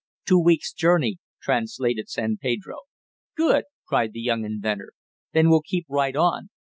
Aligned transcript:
"Two 0.25 0.39
weeks 0.43 0.73
journey," 0.73 1.19
translated 1.43 2.09
San 2.09 2.37
Pedro. 2.41 2.77
"Good!" 3.37 3.65
cried 3.87 4.13
the 4.13 4.21
young 4.21 4.43
inventor. 4.43 4.93
"Then 5.31 5.51
we'll 5.51 5.61
keep 5.61 5.85
right 5.87 6.15
on. 6.15 6.49